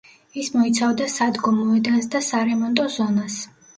[0.43, 3.37] ის მოიცავდა სადგომ მოედანს და სარემონტო ზონას.